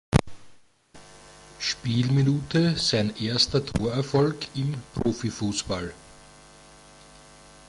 [1.59, 5.93] Spielminute sein erster Torerfolg im Profifußball.